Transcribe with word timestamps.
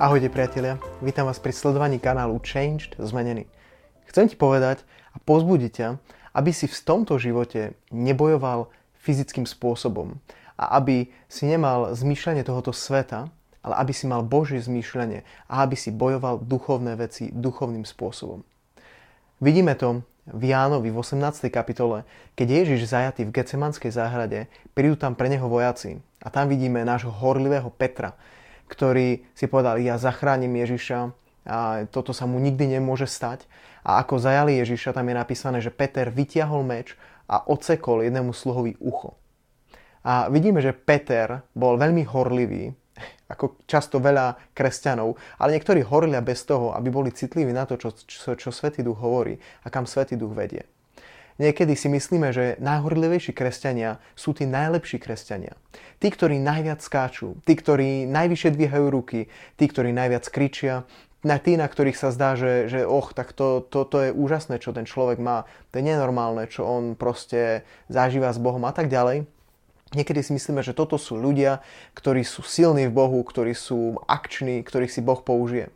Ahojte 0.00 0.32
priatelia, 0.32 0.80
vítam 1.04 1.28
vás 1.28 1.36
pri 1.36 1.52
sledovaní 1.52 2.00
kanálu 2.00 2.40
Changed 2.40 2.96
Zmenený. 2.96 3.44
Chcem 4.08 4.32
ti 4.32 4.36
povedať 4.40 4.80
a 5.12 5.20
pozbudiť 5.20 5.72
ťa, 5.76 5.88
aby 6.32 6.56
si 6.56 6.64
v 6.64 6.72
tomto 6.72 7.20
živote 7.20 7.76
nebojoval 7.92 8.72
fyzickým 8.96 9.44
spôsobom 9.44 10.16
a 10.56 10.80
aby 10.80 11.12
si 11.28 11.44
nemal 11.44 11.92
zmýšľanie 11.92 12.48
tohoto 12.48 12.72
sveta, 12.72 13.28
ale 13.60 13.74
aby 13.76 13.92
si 13.92 14.08
mal 14.08 14.24
Božie 14.24 14.56
zmýšľanie 14.64 15.20
a 15.52 15.68
aby 15.68 15.76
si 15.76 15.92
bojoval 15.92 16.48
duchovné 16.48 16.96
veci 16.96 17.28
duchovným 17.28 17.84
spôsobom. 17.84 18.40
Vidíme 19.36 19.76
to 19.76 20.00
v 20.24 20.48
Jánovi 20.48 20.88
v 20.88 20.96
18. 20.96 21.44
kapitole, 21.52 22.08
keď 22.40 22.64
Ježiš 22.64 22.88
zajatý 22.88 23.28
v 23.28 23.36
Gecemanskej 23.36 23.92
záhrade, 23.92 24.48
prídu 24.72 24.96
tam 24.96 25.12
pre 25.12 25.28
neho 25.28 25.44
vojaci 25.44 26.00
a 26.24 26.32
tam 26.32 26.48
vidíme 26.48 26.88
nášho 26.88 27.12
horlivého 27.12 27.68
Petra, 27.68 28.16
ktorý 28.70 29.26
si 29.34 29.50
povedal, 29.50 29.82
ja 29.82 29.98
zachránim 29.98 30.54
Ježiša 30.54 31.10
a 31.50 31.88
toto 31.90 32.14
sa 32.14 32.30
mu 32.30 32.38
nikdy 32.38 32.78
nemôže 32.78 33.10
stať. 33.10 33.50
A 33.82 33.98
ako 34.04 34.22
zajali 34.22 34.60
Ježiša, 34.62 34.94
tam 34.94 35.08
je 35.10 35.16
napísané, 35.18 35.58
že 35.58 35.74
Peter 35.74 36.12
vytiahol 36.12 36.62
meč 36.62 36.94
a 37.26 37.42
ocekol 37.50 38.06
jednému 38.06 38.30
sluhovi 38.30 38.78
ucho. 38.78 39.18
A 40.06 40.30
vidíme, 40.32 40.62
že 40.64 40.72
Peter 40.72 41.44
bol 41.52 41.76
veľmi 41.76 42.06
horlivý, 42.08 42.72
ako 43.32 43.64
často 43.66 43.98
veľa 43.98 44.54
kresťanov, 44.54 45.18
ale 45.40 45.58
niektorí 45.58 45.82
horlia 45.82 46.22
bez 46.22 46.46
toho, 46.46 46.72
aby 46.76 46.88
boli 46.92 47.10
citliví 47.10 47.50
na 47.50 47.66
to, 47.66 47.76
čo, 47.76 47.92
čo, 48.06 48.36
čo 48.36 48.50
Svetý 48.54 48.86
Duch 48.86 49.00
hovorí 49.00 49.36
a 49.64 49.68
kam 49.68 49.84
Svetý 49.88 50.14
Duch 50.14 50.32
vedie. 50.32 50.64
Niekedy 51.40 51.72
si 51.72 51.88
myslíme, 51.88 52.36
že 52.36 52.60
najhorlivejší 52.60 53.32
kresťania 53.32 53.96
sú 54.12 54.36
tí 54.36 54.44
najlepší 54.44 55.00
kresťania. 55.00 55.56
Tí, 55.96 56.12
ktorí 56.12 56.36
najviac 56.36 56.84
skáču, 56.84 57.40
tí, 57.48 57.56
ktorí 57.56 58.04
najvyššie 58.04 58.50
dvíhajú 58.52 58.86
ruky, 58.92 59.32
tí, 59.56 59.64
ktorí 59.64 59.96
najviac 59.96 60.28
kričia, 60.28 60.84
na 61.24 61.40
tí, 61.40 61.56
na 61.56 61.64
ktorých 61.64 61.96
sa 61.96 62.12
zdá, 62.12 62.36
že, 62.36 62.68
že 62.68 62.84
och, 62.84 63.16
tak 63.16 63.32
to, 63.32 63.64
to, 63.64 63.88
to 63.88 64.08
je 64.08 64.10
úžasné, 64.12 64.60
čo 64.60 64.76
ten 64.76 64.84
človek 64.84 65.16
má, 65.16 65.48
to 65.72 65.80
je 65.80 65.88
nenormálne, 65.88 66.44
čo 66.44 66.68
on 66.68 66.92
proste 66.92 67.64
zažíva 67.88 68.32
s 68.32 68.40
Bohom 68.40 68.64
a 68.68 68.72
tak 68.76 68.92
ďalej. 68.92 69.24
Niekedy 69.96 70.20
si 70.20 70.36
myslíme, 70.36 70.60
že 70.60 70.76
toto 70.76 71.00
sú 71.00 71.16
ľudia, 71.16 71.64
ktorí 71.96 72.20
sú 72.20 72.44
silní 72.44 72.84
v 72.88 72.94
Bohu, 72.94 73.20
ktorí 73.24 73.56
sú 73.56 73.96
akční, 74.04 74.60
ktorých 74.60 74.92
si 74.92 75.00
Boh 75.00 75.24
použije. 75.24 75.72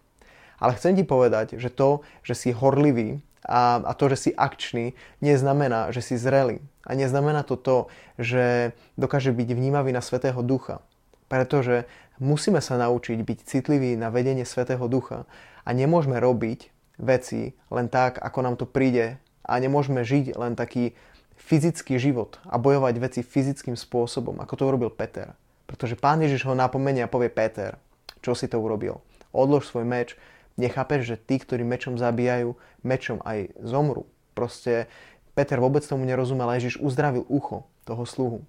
Ale 0.61 0.77
chcem 0.77 0.93
ti 0.93 1.05
povedať, 1.09 1.57
že 1.57 1.73
to, 1.73 2.05
že 2.21 2.37
si 2.37 2.49
horlivý 2.53 3.25
a, 3.45 3.85
a 3.85 3.93
to, 3.93 4.09
že 4.09 4.17
si 4.17 4.31
akčný, 4.33 4.97
neznamená, 5.21 5.93
že 5.93 6.01
si 6.01 6.17
zrelý. 6.17 6.65
A 6.85 6.97
neznamená 6.97 7.45
to 7.45 7.57
to, 7.57 7.93
že 8.17 8.77
dokáže 8.97 9.33
byť 9.33 9.49
vnímavý 9.53 9.93
na 9.93 10.01
Svetého 10.01 10.41
Ducha. 10.41 10.81
Pretože 11.29 11.85
musíme 12.21 12.61
sa 12.61 12.77
naučiť 12.81 13.21
byť 13.21 13.39
citliví 13.45 13.97
na 13.97 14.09
vedenie 14.09 14.45
Svetého 14.49 14.85
Ducha 14.89 15.29
a 15.65 15.71
nemôžeme 15.73 16.17
robiť 16.21 16.73
veci 17.01 17.57
len 17.73 17.87
tak, 17.89 18.21
ako 18.21 18.39
nám 18.45 18.57
to 18.57 18.69
príde 18.69 19.21
a 19.45 19.53
nemôžeme 19.61 20.01
žiť 20.05 20.37
len 20.37 20.57
taký 20.57 20.97
fyzický 21.37 22.01
život 22.01 22.41
a 22.49 22.57
bojovať 22.57 22.95
veci 23.03 23.21
fyzickým 23.21 23.77
spôsobom, 23.77 24.41
ako 24.41 24.55
to 24.57 24.65
urobil 24.65 24.91
Peter. 24.93 25.37
Pretože 25.69 25.99
pán 25.99 26.23
Ježiš 26.23 26.47
ho 26.49 26.55
napomenie 26.55 27.05
a 27.05 27.11
povie 27.11 27.33
Peter, 27.33 27.77
čo 28.25 28.33
si 28.33 28.49
to 28.49 28.61
urobil. 28.61 29.05
Odlož 29.35 29.69
svoj 29.69 29.85
meč, 29.85 30.15
Nechápeš, 30.55 31.15
že 31.15 31.17
tí, 31.19 31.43
ktorí 31.43 31.67
mečom 31.67 31.99
zabíjajú, 31.99 32.55
mečom 32.87 33.19
aj 33.27 33.55
zomru. 33.59 34.07
Proste 34.39 34.87
Peter 35.35 35.59
vôbec 35.59 35.83
tomu 35.83 36.07
nerozumel, 36.07 36.47
ale 36.47 36.63
Ježiš 36.63 36.79
uzdravil 36.79 37.27
ucho 37.27 37.67
toho 37.83 38.07
sluhu. 38.07 38.41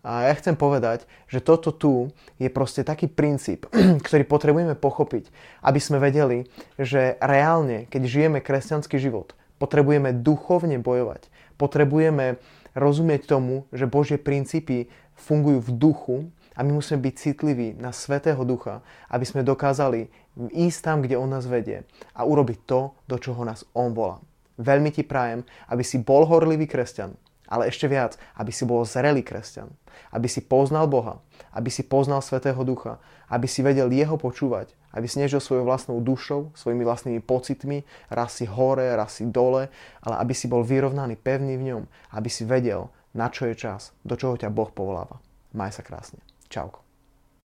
A 0.00 0.32
ja 0.32 0.34
chcem 0.34 0.56
povedať, 0.56 1.04
že 1.28 1.44
toto 1.44 1.76
tu 1.76 2.08
je 2.40 2.48
proste 2.48 2.80
taký 2.80 3.06
princíp, 3.06 3.68
ktorý 4.06 4.24
potrebujeme 4.24 4.74
pochopiť, 4.74 5.28
aby 5.60 5.80
sme 5.80 6.00
vedeli, 6.00 6.48
že 6.80 7.20
reálne, 7.20 7.84
keď 7.92 8.02
žijeme 8.08 8.38
kresťanský 8.40 8.96
život, 8.96 9.36
potrebujeme 9.60 10.16
duchovne 10.16 10.80
bojovať. 10.80 11.28
Potrebujeme 11.60 12.40
rozumieť 12.72 13.28
tomu, 13.28 13.68
že 13.76 13.84
Božie 13.84 14.16
princípy 14.16 14.88
fungujú 15.20 15.60
v 15.68 15.70
duchu 15.76 16.16
a 16.56 16.66
my 16.66 16.74
musíme 16.74 16.98
byť 16.98 17.14
citliví 17.14 17.68
na 17.78 17.94
Svetého 17.94 18.42
Ducha, 18.42 18.82
aby 19.10 19.24
sme 19.24 19.46
dokázali 19.46 20.10
ísť 20.50 20.78
tam, 20.82 20.98
kde 21.02 21.18
On 21.18 21.30
nás 21.30 21.46
vedie 21.46 21.86
a 22.14 22.26
urobiť 22.26 22.58
to, 22.66 22.94
do 23.06 23.16
čoho 23.18 23.42
nás 23.46 23.62
On 23.76 23.94
volá. 23.94 24.18
Veľmi 24.60 24.92
ti 24.92 25.06
prajem, 25.06 25.46
aby 25.72 25.80
si 25.80 25.96
bol 25.96 26.28
horlivý 26.28 26.68
kresťan, 26.68 27.16
ale 27.50 27.66
ešte 27.66 27.90
viac, 27.90 28.14
aby 28.38 28.52
si 28.54 28.62
bol 28.62 28.86
zrelý 28.86 29.26
kresťan, 29.26 29.72
aby 30.14 30.30
si 30.30 30.44
poznal 30.44 30.86
Boha, 30.86 31.18
aby 31.50 31.66
si 31.72 31.82
poznal 31.82 32.22
Svetého 32.22 32.62
Ducha, 32.62 33.02
aby 33.26 33.50
si 33.50 33.64
vedel 33.64 33.90
Jeho 33.90 34.14
počúvať, 34.14 34.70
aby 34.94 35.06
si 35.10 35.18
nežil 35.18 35.42
svojou 35.42 35.66
vlastnou 35.66 35.98
dušou, 35.98 36.54
svojimi 36.54 36.86
vlastnými 36.86 37.20
pocitmi, 37.22 37.82
raz 38.06 38.38
si 38.38 38.46
hore, 38.46 38.86
raz 38.94 39.18
si 39.18 39.26
dole, 39.26 39.66
ale 40.02 40.14
aby 40.22 40.34
si 40.34 40.46
bol 40.46 40.62
vyrovnaný, 40.62 41.18
pevný 41.18 41.58
v 41.58 41.66
ňom, 41.74 41.82
aby 42.14 42.30
si 42.30 42.46
vedel, 42.46 42.86
na 43.10 43.26
čo 43.26 43.50
je 43.50 43.58
čas, 43.58 43.90
do 44.06 44.14
čoho 44.14 44.38
ťa 44.38 44.50
Boh 44.54 44.70
povoláva. 44.70 45.18
Maj 45.50 45.74
sa 45.74 45.82
krásne. 45.82 46.22
Ciao. 46.50 46.89